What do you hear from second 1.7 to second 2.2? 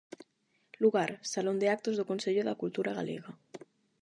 actos do